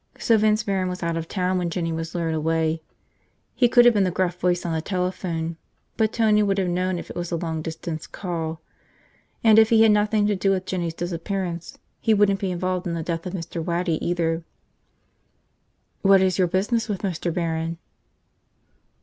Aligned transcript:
So 0.17 0.35
Vince 0.35 0.63
Barron 0.63 0.89
was 0.89 1.03
out 1.03 1.15
of 1.15 1.27
town 1.27 1.59
when 1.59 1.69
Jinny 1.69 1.91
was 1.93 2.15
lured 2.15 2.33
away. 2.33 2.81
He 3.53 3.69
could 3.69 3.85
have 3.85 3.93
been 3.93 4.03
the 4.03 4.09
gruff 4.09 4.39
voice 4.39 4.65
on 4.65 4.73
the 4.73 4.81
telephone, 4.81 5.57
but 5.95 6.11
Tony 6.11 6.41
would 6.41 6.57
have 6.57 6.69
known 6.69 6.97
if 6.97 7.11
it 7.11 7.15
was 7.15 7.31
a 7.31 7.35
long 7.35 7.61
distance 7.61 8.07
call. 8.07 8.61
And 9.43 9.59
if 9.59 9.69
he 9.69 9.83
had 9.83 9.91
nothing 9.91 10.25
to 10.25 10.35
do 10.35 10.49
with 10.49 10.65
Jinny's 10.65 10.95
disappearance, 10.95 11.77
he 11.99 12.15
wouldn't 12.15 12.39
be 12.39 12.49
involved 12.49 12.87
in 12.87 12.95
the 12.95 13.03
death 13.03 13.27
of 13.27 13.33
Mr. 13.35 13.63
Waddy, 13.63 14.03
either. 14.03 14.43
"What 16.01 16.19
is 16.19 16.39
your 16.39 16.47
business 16.47 16.89
with 16.89 17.03
Mr. 17.03 17.31
Barron?" 17.31 17.77